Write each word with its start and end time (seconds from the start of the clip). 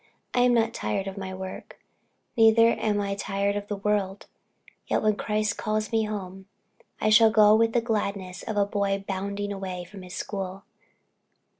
I 0.33 0.39
am 0.39 0.55
not 0.55 0.73
tired 0.73 1.05
of 1.05 1.15
my 1.15 1.31
work, 1.31 1.79
neither 2.35 2.69
am 2.69 2.99
I 2.99 3.13
tired 3.13 3.55
of 3.55 3.67
the 3.67 3.75
world; 3.75 4.25
yet 4.87 5.03
when 5.03 5.15
Christ 5.15 5.59
calls 5.59 5.91
me 5.91 6.05
home. 6.05 6.47
I 6.99 7.11
shall 7.11 7.29
go 7.29 7.53
with 7.55 7.73
the 7.73 7.81
gladness 7.81 8.41
of 8.41 8.57
a 8.57 8.65
boy 8.65 9.05
bounding 9.07 9.53
away 9.53 9.83
from 9.83 10.01
his 10.01 10.15
school. 10.15 10.63